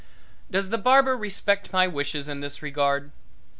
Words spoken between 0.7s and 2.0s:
barber respect my